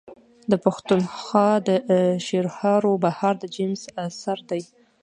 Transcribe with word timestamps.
د 0.51 0.53
پښتونخوا 0.65 1.49
د 1.67 1.69
شعرهاروبهار 2.25 3.35
د 3.39 3.43
جيمز 3.55 3.81
اثر 4.05 4.37
دﺉ. 4.49 4.63